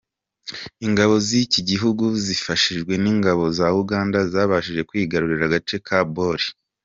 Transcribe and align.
Ingabo 0.87 1.13
z’iki 1.27 1.61
gihugu 1.69 2.05
zifashijwe 2.25 2.93
n’ingabo 3.03 3.43
za 3.57 3.67
Uganda 3.81 4.19
zabashije 4.31 4.81
kwigarurira 4.89 5.43
agace 5.49 5.75
ka 5.87 5.99
Bor. 6.15 6.41